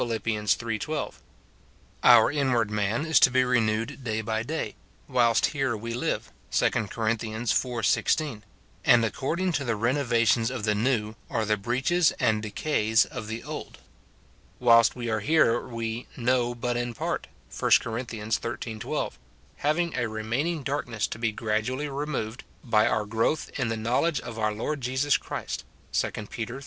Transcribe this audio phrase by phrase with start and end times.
[0.03, 0.79] iii.
[0.79, 1.21] 12.
[2.03, 4.73] Our inward man is to be renewed day by day"
[5.07, 7.07] whilst here we live, 2 Cor.
[7.07, 7.85] iv.
[7.85, 8.43] 16;
[8.83, 13.43] and according to the renovations of the new, are the breaches and decays of the
[13.43, 13.77] old.
[14.59, 17.99] Whilst we are here we "know but in part," 1 Cor.
[18.03, 18.79] xiii.
[18.79, 19.19] 12,
[19.57, 24.39] having a remaining darkness to be gradually removed by our" growth in the knowledge of
[24.39, 26.49] our Lord Jesus Christ," 2 Pet.
[26.49, 26.59] iii.